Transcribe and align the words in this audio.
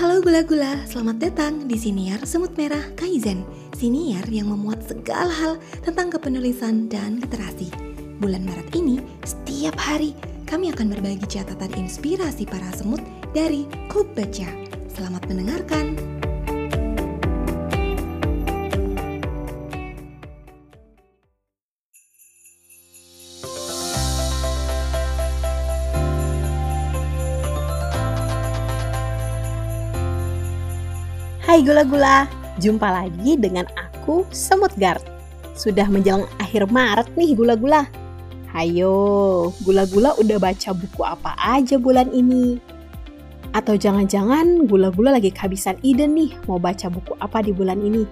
Halo 0.00 0.24
gula-gula, 0.24 0.80
selamat 0.88 1.16
datang 1.20 1.68
di 1.68 1.76
Siniar 1.76 2.24
Semut 2.24 2.56
Merah 2.56 2.80
Kaizen. 2.96 3.44
Siniar 3.76 4.24
yang 4.32 4.48
memuat 4.48 4.80
segala 4.88 5.28
hal 5.28 5.60
tentang 5.84 6.08
kepenulisan 6.08 6.88
dan 6.88 7.20
literasi. 7.20 7.68
Bulan 8.16 8.48
Maret 8.48 8.72
ini, 8.72 8.96
setiap 9.28 9.76
hari 9.76 10.16
kami 10.48 10.72
akan 10.72 10.96
berbagi 10.96 11.28
catatan 11.28 11.76
inspirasi 11.76 12.48
para 12.48 12.72
semut 12.72 13.04
dari 13.36 13.68
Klub 13.92 14.08
Baca. 14.16 14.48
Selamat 14.88 15.20
mendengarkan 15.28 15.92
Hai 31.50 31.66
gula-gula, 31.66 32.30
jumpa 32.62 32.86
lagi 32.94 33.34
dengan 33.34 33.66
aku 33.74 34.22
Semut 34.30 34.70
Guard. 34.78 35.02
Sudah 35.58 35.82
menjelang 35.90 36.30
akhir 36.38 36.70
Maret 36.70 37.10
nih 37.18 37.34
gula-gula. 37.34 37.90
Hayo, 38.54 39.50
gula-gula 39.66 40.14
udah 40.14 40.38
baca 40.38 40.70
buku 40.70 41.02
apa 41.02 41.34
aja 41.42 41.74
bulan 41.74 42.06
ini? 42.14 42.62
Atau 43.50 43.74
jangan-jangan 43.74 44.70
gula-gula 44.70 45.18
lagi 45.18 45.34
kehabisan 45.34 45.74
ide 45.82 46.06
nih 46.06 46.38
mau 46.46 46.62
baca 46.62 46.86
buku 46.86 47.18
apa 47.18 47.42
di 47.42 47.50
bulan 47.50 47.82
ini? 47.82 48.06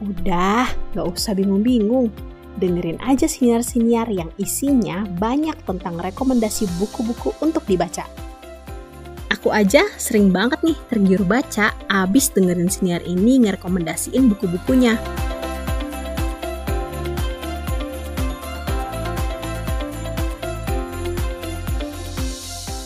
Udah, 0.00 0.64
gak 0.96 1.04
usah 1.04 1.36
bingung-bingung. 1.36 2.08
Dengerin 2.56 3.04
aja 3.04 3.28
siniar-siniar 3.28 4.08
yang 4.08 4.32
isinya 4.40 5.04
banyak 5.20 5.60
tentang 5.68 6.00
rekomendasi 6.00 6.72
buku-buku 6.80 7.36
untuk 7.44 7.68
dibaca. 7.68 8.08
Aku 9.44 9.52
aja 9.52 9.84
sering 10.00 10.32
banget 10.32 10.56
nih 10.64 10.72
tergiur 10.88 11.20
baca 11.20 11.76
abis 11.92 12.32
dengerin 12.32 12.72
siniar 12.72 13.04
ini 13.04 13.44
ngerekomendasiin 13.44 14.32
buku-bukunya. 14.32 14.96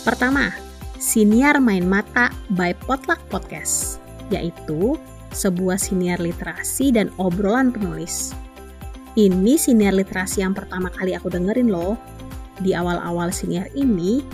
Pertama, 0.02 0.50
Siniar 0.98 1.62
Main 1.62 1.86
Mata 1.86 2.34
by 2.58 2.74
Potluck 2.74 3.22
Podcast, 3.30 4.02
yaitu 4.34 4.98
sebuah 5.30 5.78
siniar 5.78 6.18
literasi 6.18 6.90
dan 6.90 7.06
obrolan 7.22 7.70
penulis. 7.70 8.34
Ini 9.14 9.54
siniar 9.54 9.94
literasi 9.94 10.42
yang 10.42 10.58
pertama 10.58 10.90
kali 10.90 11.14
aku 11.14 11.30
dengerin 11.30 11.70
loh. 11.70 11.94
Di 12.58 12.74
awal-awal 12.74 13.30
siniar 13.30 13.70
ini, 13.78 14.26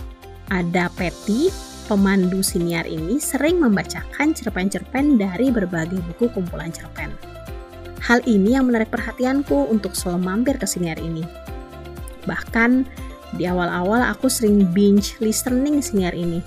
ada 0.49 0.89
Patty, 0.97 1.74
pemandu 1.87 2.41
siniar 2.41 2.89
ini 2.89 3.21
sering 3.21 3.61
membacakan 3.61 4.33
cerpen-cerpen 4.33 5.21
dari 5.21 5.53
berbagai 5.53 6.01
buku 6.13 6.33
kumpulan 6.33 6.73
cerpen. 6.73 7.13
Hal 8.05 8.21
ini 8.29 8.53
yang 8.57 8.69
menarik 8.69 8.93
perhatianku 8.93 9.73
untuk 9.73 9.97
selalu 9.97 10.21
mampir 10.21 10.57
ke 10.61 10.69
siniar 10.69 11.01
ini. 11.01 11.25
Bahkan 12.29 12.85
di 13.41 13.49
awal-awal 13.49 14.05
aku 14.05 14.29
sering 14.29 14.69
binge 14.77 15.17
listening 15.25 15.81
siniar 15.81 16.13
ini. 16.13 16.45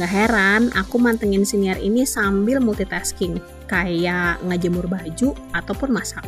Gak 0.00 0.08
heran 0.08 0.72
aku 0.72 0.96
mantengin 0.96 1.44
siniar 1.44 1.76
ini 1.76 2.08
sambil 2.08 2.64
multitasking, 2.64 3.36
kayak 3.68 4.40
ngejemur 4.40 4.88
baju 4.88 5.36
ataupun 5.52 5.92
masak. 5.92 6.24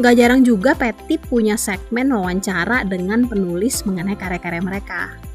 Gak 0.00 0.16
jarang 0.16 0.40
juga 0.40 0.72
Petty 0.72 1.20
punya 1.20 1.60
segmen 1.60 2.08
wawancara 2.08 2.88
dengan 2.88 3.28
penulis 3.28 3.84
mengenai 3.84 4.16
karya-karya 4.16 4.64
mereka. 4.64 5.29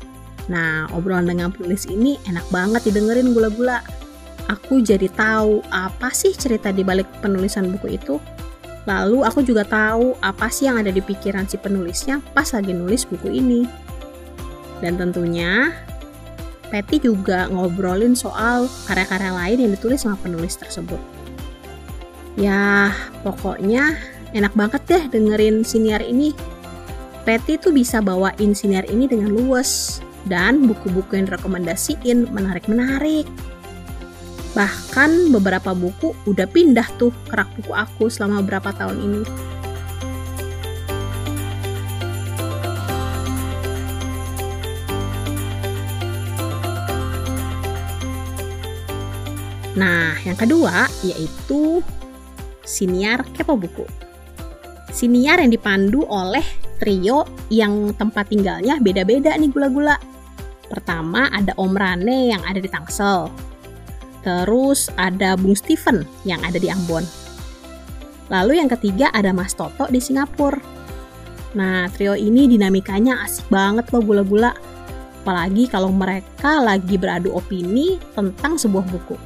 Nah, 0.46 0.86
obrolan 0.94 1.26
dengan 1.26 1.50
penulis 1.50 1.90
ini 1.90 2.22
enak 2.30 2.46
banget 2.54 2.92
didengerin 2.92 3.34
gula-gula. 3.34 3.82
Aku 4.46 4.78
jadi 4.78 5.10
tahu 5.10 5.66
apa 5.74 6.14
sih 6.14 6.38
cerita 6.38 6.70
di 6.70 6.86
balik 6.86 7.10
penulisan 7.22 7.74
buku 7.74 7.98
itu. 7.98 8.22
Lalu 8.86 9.26
aku 9.26 9.42
juga 9.42 9.66
tahu 9.66 10.14
apa 10.22 10.46
sih 10.54 10.70
yang 10.70 10.78
ada 10.78 10.94
di 10.94 11.02
pikiran 11.02 11.50
si 11.50 11.58
penulisnya 11.58 12.22
pas 12.38 12.46
lagi 12.54 12.70
nulis 12.70 13.10
buku 13.10 13.34
ini. 13.34 13.66
Dan 14.86 15.02
tentunya 15.02 15.74
Patty 16.70 17.02
juga 17.02 17.50
ngobrolin 17.50 18.14
soal 18.14 18.70
karya-karya 18.86 19.34
lain 19.34 19.58
yang 19.66 19.72
ditulis 19.74 20.06
sama 20.06 20.18
penulis 20.22 20.58
tersebut. 20.62 21.02
Ya, 22.38 22.92
pokoknya 23.26 23.98
enak 24.36 24.54
banget 24.54 24.82
deh 24.86 25.04
dengerin 25.10 25.66
siniar 25.66 26.06
ini. 26.06 26.36
Patty 27.26 27.58
tuh 27.58 27.74
bisa 27.74 28.06
bawain 28.06 28.54
siniar 28.54 28.86
ini 28.86 29.10
dengan 29.10 29.34
luwes, 29.34 30.05
dan 30.26 30.66
buku-buku 30.66 31.18
yang 31.18 31.30
rekomendasiin 31.30 32.34
menarik-menarik. 32.34 33.26
Bahkan 34.56 35.36
beberapa 35.36 35.76
buku 35.76 36.16
udah 36.26 36.48
pindah 36.48 36.88
tuh 36.96 37.12
ke 37.28 37.36
rak 37.36 37.52
buku 37.60 37.72
aku 37.76 38.08
selama 38.08 38.40
beberapa 38.40 38.72
tahun 38.72 38.98
ini. 39.04 39.24
Nah, 49.76 50.16
yang 50.24 50.40
kedua 50.40 50.88
yaitu 51.04 51.84
Siniar 52.64 53.28
Kepo 53.36 53.60
Buku. 53.60 53.84
Siniar 54.96 55.44
yang 55.44 55.52
dipandu 55.52 56.08
oleh 56.08 56.48
trio 56.80 57.28
yang 57.52 57.92
tempat 58.00 58.32
tinggalnya 58.32 58.80
beda-beda 58.80 59.36
nih 59.36 59.52
gula-gula. 59.52 60.00
Pertama 60.70 61.30
ada 61.30 61.54
Om 61.56 61.74
Rane 61.74 62.34
yang 62.34 62.42
ada 62.46 62.58
di 62.58 62.70
Tangsel. 62.70 63.30
Terus 64.26 64.90
ada 64.98 65.38
Bung 65.38 65.54
Steven 65.54 66.02
yang 66.26 66.42
ada 66.42 66.58
di 66.58 66.68
Ambon. 66.70 67.06
Lalu 68.34 68.58
yang 68.58 68.70
ketiga 68.74 69.14
ada 69.14 69.30
Mas 69.30 69.54
Toto 69.54 69.86
di 69.86 70.02
Singapura. 70.02 70.58
Nah, 71.56 71.88
trio 71.94 72.18
ini 72.18 72.50
dinamikanya 72.52 73.24
asik 73.24 73.48
banget 73.48 73.88
loh 73.94 74.02
gula-gula. 74.04 74.52
Apalagi 75.22 75.70
kalau 75.70 75.90
mereka 75.90 76.62
lagi 76.62 76.98
beradu 76.98 77.34
opini 77.34 77.98
tentang 78.14 78.58
sebuah 78.58 78.86
buku. 78.90 79.18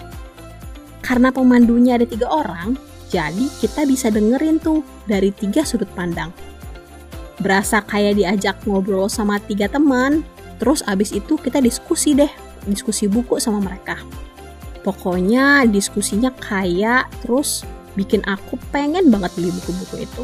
Karena 1.03 1.33
pemandunya 1.33 1.97
ada 1.97 2.05
tiga 2.05 2.29
orang, 2.29 2.78
jadi 3.09 3.49
kita 3.59 3.83
bisa 3.89 4.13
dengerin 4.13 4.61
tuh 4.61 4.85
dari 5.09 5.33
tiga 5.33 5.66
sudut 5.66 5.89
pandang. 5.97 6.29
Berasa 7.41 7.81
kayak 7.81 8.19
diajak 8.19 8.61
ngobrol 8.67 9.09
sama 9.09 9.41
tiga 9.41 9.66
teman, 9.66 10.22
Terus 10.59 10.84
abis 10.84 11.16
itu 11.16 11.40
kita 11.40 11.64
diskusi 11.64 12.14
deh, 12.14 12.30
diskusi 12.68 13.08
buku 13.08 13.40
sama 13.40 13.64
mereka. 13.64 13.96
Pokoknya 14.84 15.64
diskusinya 15.68 16.31
kayak 16.36 17.08
terus 17.24 17.64
bikin 17.96 18.24
aku 18.28 18.59
pengen 18.72 19.08
banget 19.12 19.31
beli 19.40 19.52
buku-buku 19.56 20.03
itu. 20.03 20.24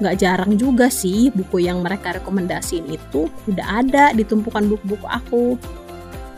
Gak 0.00 0.16
jarang 0.16 0.56
juga 0.56 0.88
sih 0.88 1.28
buku 1.28 1.60
yang 1.60 1.84
mereka 1.84 2.16
rekomendasiin 2.16 2.88
itu 2.88 3.28
udah 3.50 3.66
ada 3.84 4.04
di 4.16 4.24
tumpukan 4.24 4.64
buku-buku 4.64 5.06
aku. 5.06 5.60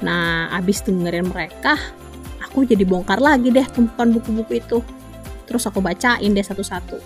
Nah, 0.02 0.50
abis 0.50 0.82
dengerin 0.82 1.30
mereka, 1.30 1.78
aku 2.42 2.66
jadi 2.66 2.82
bongkar 2.82 3.22
lagi 3.22 3.54
deh 3.54 3.64
tumpukan 3.70 4.18
buku-buku 4.18 4.58
itu. 4.58 4.82
Terus 5.46 5.62
aku 5.68 5.78
bacain 5.78 6.34
deh 6.34 6.42
satu-satu. 6.42 6.98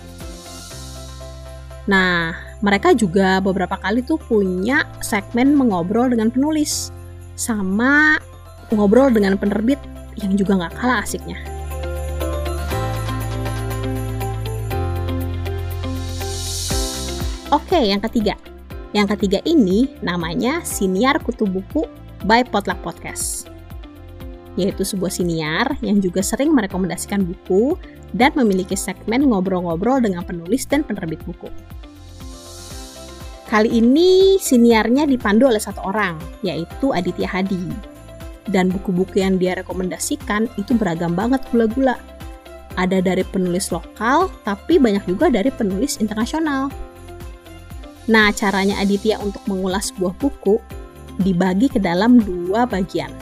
Nah, 1.87 2.46
mereka 2.61 2.93
juga 2.97 3.37
beberapa 3.37 3.77
kali 3.77 4.01
tuh 4.01 4.17
punya 4.17 4.85
segmen 5.05 5.53
mengobrol 5.53 6.09
dengan 6.09 6.33
penulis 6.33 6.89
sama 7.37 8.17
ngobrol 8.73 9.13
dengan 9.13 9.37
penerbit 9.37 9.77
yang 10.17 10.33
juga 10.33 10.57
nggak 10.57 10.73
kalah 10.81 11.05
asiknya. 11.05 11.37
Oke, 17.47 17.79
yang 17.79 18.03
ketiga. 18.03 18.35
Yang 18.91 19.15
ketiga 19.15 19.39
ini 19.47 19.95
namanya 20.03 20.59
Siniar 20.67 21.21
Kutu 21.23 21.47
Buku 21.47 21.87
by 22.27 22.43
Potluck 22.43 22.81
Podcast. 22.83 23.47
Yaitu 24.57 24.81
sebuah 24.83 25.13
siniar 25.13 25.77
yang 25.85 26.01
juga 26.01 26.25
sering 26.25 26.51
merekomendasikan 26.51 27.23
buku 27.23 27.77
dan 28.17 28.33
memiliki 28.33 28.73
segmen 28.73 29.29
ngobrol-ngobrol 29.29 30.01
dengan 30.01 30.25
penulis 30.25 30.65
dan 30.65 30.81
penerbit 30.83 31.21
buku. 31.23 31.47
Kali 33.47 33.79
ini 33.79 34.35
siniarnya 34.35 35.07
dipandu 35.07 35.47
oleh 35.47 35.63
satu 35.63 35.79
orang, 35.87 36.19
yaitu 36.43 36.91
Aditya 36.91 37.31
Hadi. 37.31 37.71
Dan 38.43 38.67
buku-buku 38.67 39.23
yang 39.23 39.39
dia 39.39 39.55
rekomendasikan 39.55 40.51
itu 40.59 40.75
beragam 40.75 41.15
banget 41.15 41.39
gula-gula. 41.47 41.95
Ada 42.75 42.99
dari 42.99 43.23
penulis 43.23 43.71
lokal, 43.71 44.27
tapi 44.43 44.83
banyak 44.83 45.07
juga 45.07 45.31
dari 45.31 45.47
penulis 45.47 45.95
internasional. 46.03 46.67
Nah, 48.11 48.35
caranya 48.35 48.83
Aditya 48.83 49.15
untuk 49.23 49.43
mengulas 49.47 49.95
sebuah 49.95 50.11
buku 50.19 50.59
dibagi 51.23 51.71
ke 51.71 51.79
dalam 51.79 52.19
dua 52.19 52.67
bagian. 52.67 53.15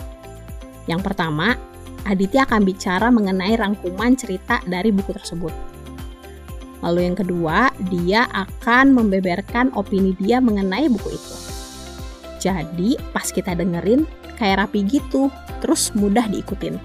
Yang 0.90 1.06
pertama, 1.06 1.54
Aditya 2.06 2.50
akan 2.50 2.66
bicara 2.66 3.14
mengenai 3.14 3.54
rangkuman 3.62 4.18
cerita 4.18 4.58
dari 4.66 4.90
buku 4.90 5.14
tersebut. 5.14 5.75
Lalu 6.86 7.10
yang 7.10 7.18
kedua, 7.18 7.74
dia 7.90 8.30
akan 8.30 8.94
membeberkan 8.94 9.74
opini 9.74 10.14
dia 10.22 10.38
mengenai 10.38 10.86
buku 10.86 11.18
itu. 11.18 11.36
Jadi 12.38 13.02
pas 13.10 13.26
kita 13.34 13.58
dengerin 13.58 14.06
kayak 14.38 14.62
rapi 14.62 14.86
gitu, 14.86 15.34
terus 15.66 15.90
mudah 15.98 16.30
diikutin. 16.30 16.78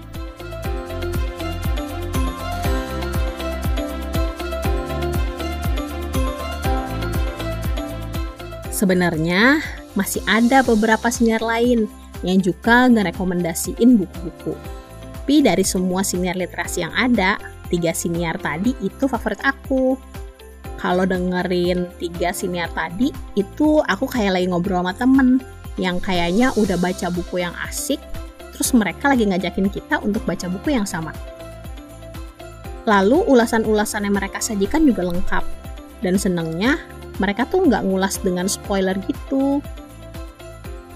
Sebenarnya 8.73 9.61
masih 9.93 10.25
ada 10.25 10.65
beberapa 10.65 11.13
siniar 11.13 11.45
lain 11.45 11.85
yang 12.25 12.41
juga 12.41 12.89
ngerekomendasiin 12.89 14.01
buku-buku. 14.01 14.57
Tapi 15.21 15.45
dari 15.45 15.61
semua 15.61 16.01
siniar 16.01 16.33
literasi 16.33 16.81
yang 16.81 16.91
ada, 16.97 17.37
tiga 17.71 17.95
siniar 17.95 18.35
tadi 18.37 18.75
itu 18.83 19.07
favorit 19.07 19.39
aku. 19.41 19.95
Kalau 20.75 21.05
dengerin 21.05 21.87
tiga 22.01 22.33
siniar 22.33 22.67
tadi, 22.73 23.13
itu 23.37 23.79
aku 23.85 24.09
kayak 24.09 24.35
lagi 24.35 24.49
ngobrol 24.49 24.81
sama 24.81 24.93
temen 24.97 25.37
yang 25.79 26.01
kayaknya 26.01 26.51
udah 26.57 26.75
baca 26.75 27.07
buku 27.13 27.45
yang 27.45 27.53
asik, 27.69 28.01
terus 28.51 28.73
mereka 28.75 29.13
lagi 29.13 29.23
ngajakin 29.29 29.69
kita 29.71 30.01
untuk 30.03 30.25
baca 30.25 30.49
buku 30.49 30.73
yang 30.73 30.83
sama. 30.83 31.13
Lalu 32.89 33.21
ulasan-ulasan 33.29 34.09
yang 34.09 34.17
mereka 34.17 34.41
sajikan 34.41 34.81
juga 34.83 35.05
lengkap. 35.05 35.45
Dan 36.01 36.17
senengnya 36.17 36.81
mereka 37.21 37.45
tuh 37.45 37.69
nggak 37.69 37.85
ngulas 37.85 38.17
dengan 38.25 38.49
spoiler 38.49 38.97
gitu. 39.05 39.61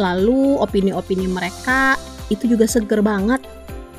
Lalu 0.01 0.57
opini-opini 0.57 1.29
mereka 1.29 1.93
itu 2.33 2.49
juga 2.49 2.65
seger 2.65 3.05
banget. 3.05 3.45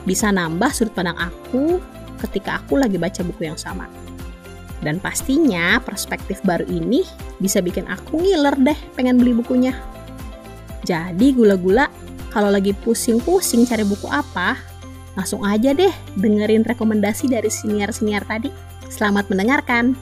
Bisa 0.02 0.34
nambah 0.34 0.70
sudut 0.74 0.98
pandang 0.98 1.14
aku 1.14 1.78
ketika 2.20 2.60
aku 2.62 2.80
lagi 2.80 2.96
baca 2.96 3.20
buku 3.24 3.48
yang 3.48 3.58
sama. 3.58 3.88
Dan 4.84 5.00
pastinya 5.00 5.80
perspektif 5.80 6.38
baru 6.44 6.68
ini 6.68 7.02
bisa 7.40 7.64
bikin 7.64 7.88
aku 7.88 8.20
ngiler 8.20 8.54
deh 8.60 8.78
pengen 8.94 9.16
beli 9.16 9.32
bukunya. 9.32 9.72
Jadi 10.84 11.32
gula-gula 11.34 11.88
kalau 12.30 12.52
lagi 12.52 12.76
pusing-pusing 12.76 13.64
cari 13.64 13.82
buku 13.88 14.06
apa, 14.12 14.60
langsung 15.16 15.40
aja 15.42 15.72
deh 15.72 15.90
dengerin 16.20 16.62
rekomendasi 16.68 17.32
dari 17.32 17.48
siniar-siniar 17.48 18.28
tadi. 18.28 18.52
Selamat 18.92 19.26
mendengarkan! 19.32 19.96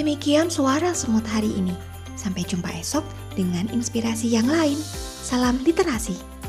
Demikian 0.00 0.48
suara 0.48 0.96
semut 0.96 1.28
hari 1.28 1.52
ini. 1.52 1.76
Sampai 2.16 2.48
jumpa 2.48 2.72
esok 2.72 3.04
dengan 3.36 3.68
inspirasi 3.68 4.32
yang 4.32 4.48
lain. 4.48 4.80
Salam 5.20 5.60
literasi. 5.60 6.39